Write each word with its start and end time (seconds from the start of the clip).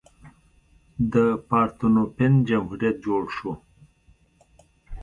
د 1.13 1.15
پارتنوپین 1.49 2.33
جمهوریت 2.49 2.97
جوړ 3.05 3.23
شو. 3.37 3.51